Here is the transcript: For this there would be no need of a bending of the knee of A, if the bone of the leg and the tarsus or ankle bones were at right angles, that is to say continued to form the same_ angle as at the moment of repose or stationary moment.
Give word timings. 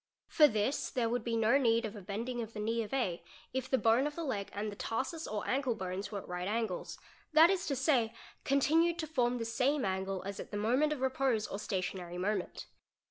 For 0.27 0.47
this 0.47 0.89
there 0.89 1.07
would 1.07 1.23
be 1.23 1.35
no 1.37 1.59
need 1.59 1.85
of 1.85 1.95
a 1.95 2.01
bending 2.01 2.41
of 2.41 2.53
the 2.53 2.59
knee 2.59 2.81
of 2.81 2.91
A, 2.91 3.21
if 3.53 3.69
the 3.69 3.77
bone 3.77 4.07
of 4.07 4.15
the 4.15 4.23
leg 4.23 4.49
and 4.51 4.71
the 4.71 4.75
tarsus 4.75 5.27
or 5.27 5.47
ankle 5.47 5.75
bones 5.75 6.11
were 6.11 6.17
at 6.17 6.27
right 6.27 6.47
angles, 6.47 6.97
that 7.33 7.51
is 7.51 7.67
to 7.67 7.75
say 7.75 8.11
continued 8.43 8.97
to 8.97 9.05
form 9.05 9.37
the 9.37 9.43
same_ 9.43 9.85
angle 9.85 10.23
as 10.23 10.39
at 10.39 10.49
the 10.49 10.57
moment 10.57 10.91
of 10.91 11.01
repose 11.01 11.45
or 11.45 11.59
stationary 11.59 12.17
moment. 12.17 12.65